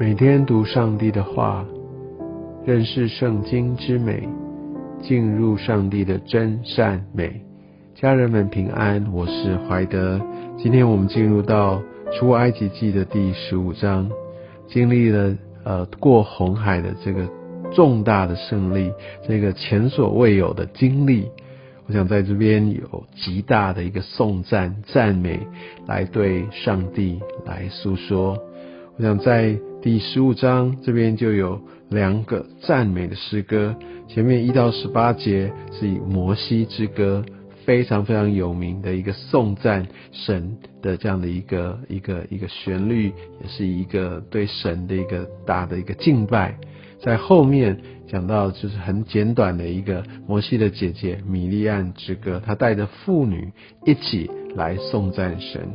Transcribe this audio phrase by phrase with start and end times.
[0.00, 1.62] 每天读上帝的话，
[2.64, 4.26] 认识圣经之美，
[5.02, 7.42] 进入上帝的真善美。
[7.94, 10.18] 家人们平安，我是怀德。
[10.56, 11.82] 今天我们进入到
[12.14, 14.10] 出埃及记的第十五章，
[14.66, 17.28] 经历了呃过红海的这个
[17.70, 18.90] 重大的胜利，
[19.28, 21.28] 这个前所未有的经历。
[21.86, 25.38] 我想在这边有极大的一个颂赞赞美，
[25.86, 28.38] 来对上帝来诉说。
[29.00, 33.74] 我想在第十五章这边就有两个赞美的诗歌，
[34.06, 37.24] 前面一到十八节是以摩西之歌，
[37.64, 43.06] 非常非常有名的一个颂赞神的这样的一个一个一个旋律，
[43.40, 46.58] 也是一个对神的一个大的一个敬拜。
[47.02, 53.50] 在后面讲到就是很简短的一个摩西的姐姐米利安之歌，她带着妇女
[53.86, 55.70] 一起来颂赞神。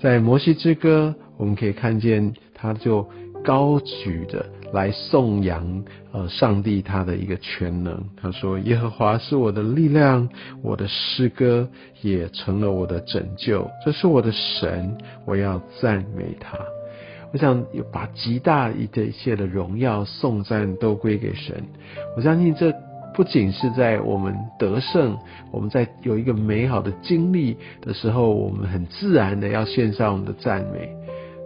[0.00, 3.08] 在摩西之歌，我们可以看见他就
[3.42, 4.44] 高举的
[4.74, 8.04] 来颂扬呃上帝他的一个全能。
[8.20, 10.28] 他说：“耶和华是我的力量，
[10.62, 11.66] 我的诗歌
[12.02, 13.66] 也成了我的拯救。
[13.82, 16.58] 这是我的神，我要赞美他。”
[17.32, 21.64] 我想把极大一的一切的荣耀颂赞都归给神。
[22.16, 22.74] 我相信这。
[23.14, 25.18] 不仅是在我们得胜，
[25.50, 30.88] 我们在有一个美好的经历的时候，我们很自然的要献上我们的赞美。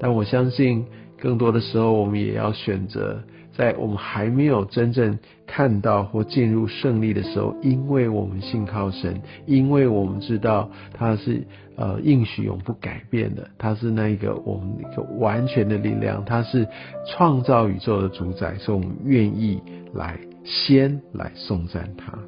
[0.00, 0.84] 但我相信，
[1.18, 3.22] 更多的时候，我们也要选择
[3.54, 16.66] 在我们还没有真正看到或进入胜利的时候，因为我们信靠神，因为我们知道他是呃应许永不改变的，他是那一个我们一个完全的力量，他是
[17.06, 19.62] 创造宇宙的主宰，所以我们愿意
[19.92, 20.18] 来。
[20.42, 22.18] 先来颂赞他，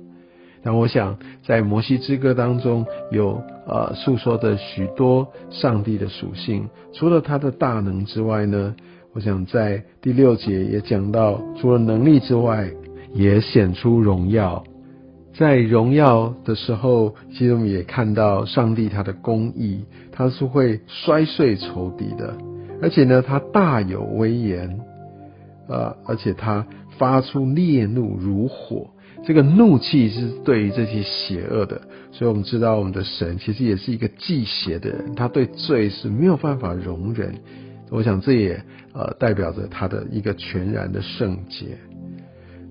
[0.62, 8.74] 那我想在摩西之歌当中有呃诉说的许多上帝的属性，除了他的大能之外呢，
[9.12, 12.70] 我想在第六节也讲到，除了能力之外，
[13.12, 14.62] 也显出荣耀。
[15.34, 22.34] 在荣耀的时候，其实我们也看到上帝他的公义，他是会摔碎仇敌的，
[22.80, 24.78] 而且呢，他大有威严，
[25.68, 26.64] 呃，而且他。
[26.98, 28.86] 发出烈怒如火，
[29.24, 37.32] 这个怒气是对于这些邪恶的，所以我们知道我们的神其实也是一个忌邪的人，他对罪是没有办法容忍。
[37.88, 38.60] 我想这也
[38.92, 41.78] 呃代表着他的一个全然的圣洁。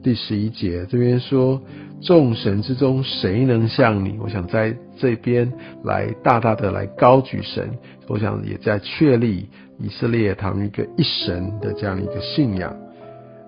[0.03, 1.62] 第十一节这边说，
[2.01, 4.18] 众神之中谁能像你？
[4.19, 5.50] 我想在这边
[5.85, 7.69] 来大大的来高举神，
[8.07, 9.47] 我想也在确立
[9.79, 12.75] 以色列他们一个一神的这样一个信仰，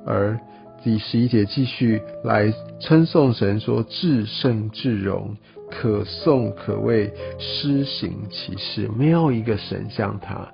[0.06, 0.40] 而。
[0.84, 5.36] 第十一节继续来称颂神，说至圣至荣，
[5.72, 10.46] 可颂可畏，施行其事，没有一个神像他。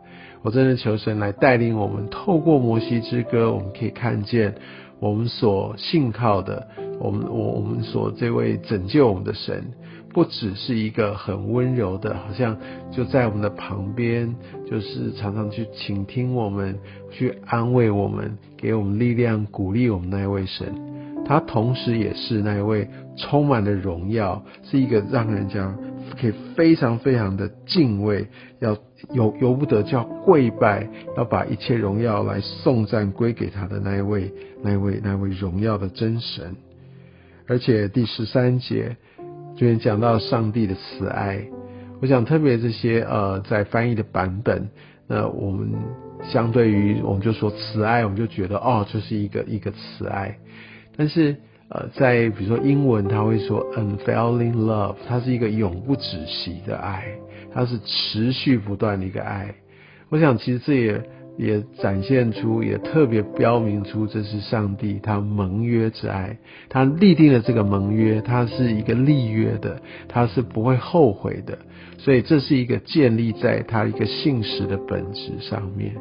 [0.43, 4.53] 我真的求神来带领我们，透过摩西之歌，我们可以看见
[4.99, 6.67] 我们所信靠的，
[6.99, 9.63] 我们我我们所这位拯救我们的神。
[10.11, 12.57] 不只是一个很温柔的，好像
[12.91, 14.35] 就在我们的旁边，
[14.67, 16.75] 就是常常去倾听我们，
[17.11, 20.73] 去安慰我们，给我们力量，鼓励我们那一位神。
[21.25, 25.77] 他同时也是那一位充满了荣耀，是一个让人家
[26.19, 28.27] 可以非常非常的敬畏，
[28.59, 28.77] 要
[29.13, 30.87] 由由不得叫跪拜，
[31.17, 34.33] 要把一切荣耀来颂赞归给他的那一位，
[34.63, 36.55] 那一位那位荣耀的真神。
[37.47, 38.95] 而且第十三节。
[39.57, 41.45] 这边讲到上帝的慈爱，
[42.01, 44.69] 我想特别这些呃，在翻译的版本，
[45.05, 45.67] 那我们
[46.23, 50.37] 相对于我们就说慈爱，我们就觉得哦，就是一个一个慈爱。
[50.95, 51.35] 但是
[51.69, 57.03] 呃，在比如说英文，他会说 unfailing love，它是一个永不止息的爱，
[57.53, 59.53] 它是持续不断的一个爱。
[60.09, 61.01] 我想其实这也。
[61.37, 66.37] 也展现出，也特别标明出，这是上帝他盟约之爱，
[66.67, 71.57] 他立定了这个盟约，他是一个立约的，他是不会后悔的，
[71.97, 75.95] 所以这是一个建立在他一个信实的本质上面，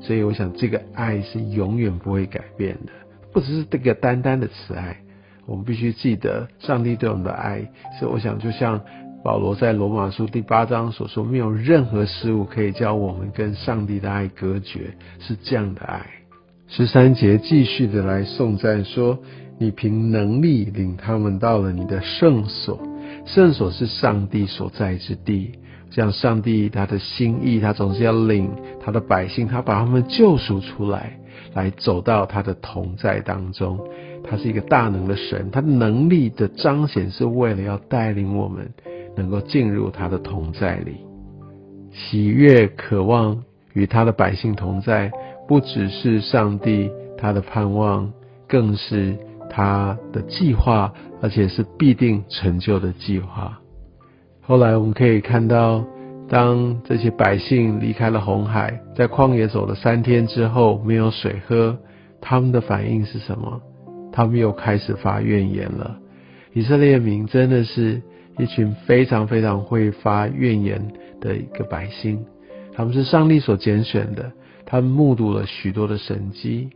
[0.00, 2.90] 所以我想这个爱是永远不会改变的，
[3.32, 4.98] 不只是这个单单的慈爱，
[5.46, 8.80] 我们必须记得上帝对我们的爱，所以我想就像。
[9.24, 16.04] 保罗在罗马书第八章所说：“没有任何事物可以叫我们跟上帝的爱隔绝，是这样的爱。”
[16.66, 19.16] 十三节继续的来颂赞说
[19.60, 22.80] ：“你凭能力领他们到了你的圣所，
[23.24, 25.52] 圣所是上帝所在之地。
[25.90, 28.50] 像上帝他的心意，他总是要领
[28.84, 31.16] 他的百姓，他把他们救赎出来，
[31.54, 33.78] 来走到他的同在当中。
[34.24, 38.68] 他是一个大能的神，他的能力的彰显是为了要带领我们。”
[39.14, 40.96] 能够进入他的同在里，
[41.92, 43.44] 喜悦、渴望
[43.74, 45.12] 与他的百姓同在，
[45.46, 48.10] 不只是上帝他的盼望，
[48.48, 49.14] 更是
[49.50, 50.90] 他的计划，
[51.20, 53.60] 而且是必定成就的计划。
[54.40, 55.84] 后来我们可以看到，
[56.32, 61.76] 当这些百姓离开了红海，在旷野走了三天之后，没有水喝，
[62.22, 63.60] 他们的反应是什么？
[64.10, 65.98] 他们又开始发怨言了。
[66.54, 68.00] 以色列民真的是
[68.38, 70.80] 一群非常非常会发怨言
[71.20, 72.24] 的一个百姓，
[72.74, 74.32] 他们是上帝所拣选的，
[74.64, 76.70] 他们目睹了许多的神迹，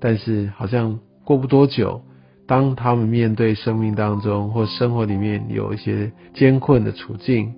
[0.00, 2.02] 但是好像过不多久，
[2.44, 7.54] 当他们面对生命当中或生活里面有一些艰困的处境，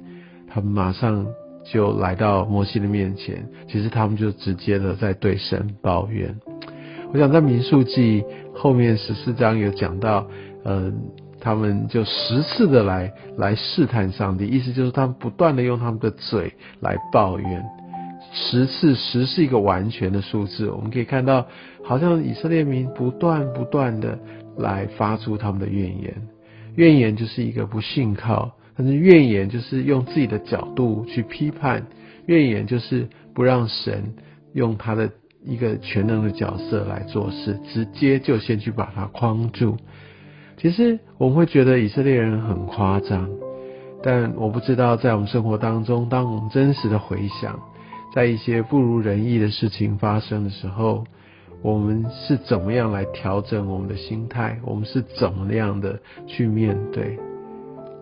[0.47, 1.27] 他们马上
[1.73, 6.35] 就来到摩西的面前，其实他们就直接的在对神抱怨。
[7.13, 8.25] 我想在民数记
[8.55, 10.27] 后面十四章有讲到，
[10.65, 10.97] 嗯。
[11.41, 17.65] 他们就十次的来来试探上帝，意思就是他们不断的用他们的嘴来抱怨。
[18.33, 20.69] 十次，十是一个完全的数字。
[20.69, 21.47] 我们可以看到，
[21.85, 24.19] 好像以色列民不断不断的
[24.57, 26.13] 来发出他们的怨言。
[26.75, 31.85] 怨言就是一个不信靠，但是怨言就是用自己的角度去批判。
[32.27, 34.15] 怨言就是不让神
[34.53, 35.11] 用他的
[35.45, 39.77] 一个全能的角色来做事，直接就先去把它框住。
[40.59, 43.29] 其实我们会觉得以色列人很夸张，
[44.03, 47.59] 但我不知道在我们生活当中，当我们真实的回想，
[48.15, 51.05] 在一些不如人意的事情发生的时候，
[51.63, 54.61] 我们是怎么样来调整我们的心态？
[54.65, 57.19] 我们是怎么样的去面对？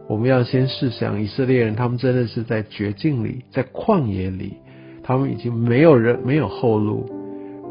[0.09, 4.55] 我们要先试想，以色列人他们真的是在绝境里，在旷野里，
[5.03, 7.05] 他们已经没有人没有后路，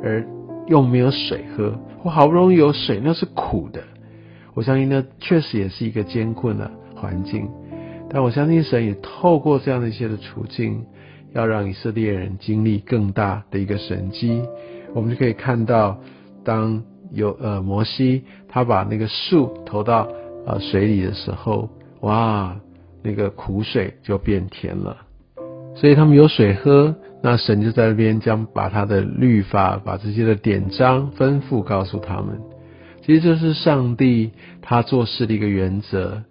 [0.04, 0.26] 而
[0.68, 1.74] 又没有水喝，
[2.04, 3.82] 我好不容易有水，那是苦的。
[4.54, 7.48] 我相信那，确实也是一个艰困的环境，
[8.10, 10.84] 但我相信神也透过这样的一些的处境，
[11.34, 14.42] 要让以色列人经历更大的一个神机。
[14.94, 16.00] 我们就可以看到，
[16.44, 20.08] 当有呃摩西他把那个树投到
[20.46, 21.70] 呃水里的时候，
[22.06, 22.56] 哇，
[23.02, 24.96] 那个苦水就变甜了，
[25.76, 26.96] 所以他们有水喝。
[27.24, 32.40] 那神就在那边将把他的律法、把这些的典章吩咐告诉他们。
[33.02, 34.30] 其实这是上帝
[34.62, 36.22] 他做事的一个原则，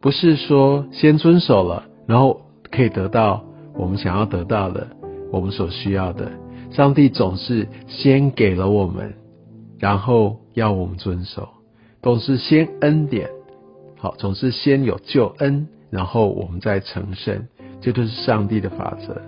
[0.00, 2.40] 不是说先遵守了，然后
[2.72, 3.44] 可以得到
[3.74, 4.88] 我们想要得到的，
[5.30, 6.32] 我们所需要的。
[6.72, 9.14] 上帝总是先给了我们，
[9.78, 11.48] 然后要我们遵守，
[12.02, 13.30] 总是先恩典，
[14.00, 17.46] 好，总是先有救恩，然后我们再成圣，
[17.82, 19.20] 这就是上帝的法则。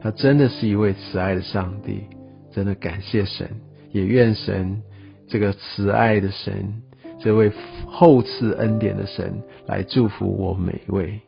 [0.00, 2.04] 他真的是一位慈爱的上帝，
[2.50, 3.50] 真的感谢神，
[3.92, 4.82] 也愿神。
[5.28, 6.82] 这个慈爱的神，
[7.20, 7.52] 这位
[7.86, 11.20] 厚赐恩典的神，来祝福我每一位。